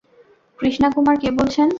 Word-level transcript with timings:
কৃষ্ণা 0.59 0.87
কুমার, 0.95 1.15
কে 1.17 1.29
বলছেন? 1.31 1.67